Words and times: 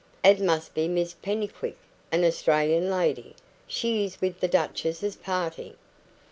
"It 0.23 0.39
must 0.39 0.73
be 0.73 0.87
Miss 0.87 1.13
Pennycuick 1.13 1.77
an 2.11 2.23
Australian 2.23 2.89
lady. 2.89 3.35
She 3.67 4.03
is 4.03 4.19
with 4.19 4.39
the 4.39 4.47
duchess's 4.47 5.15
party." 5.15 5.75